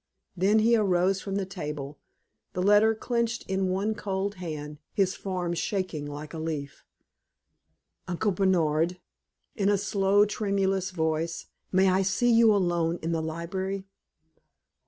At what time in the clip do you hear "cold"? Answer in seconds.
3.93-4.33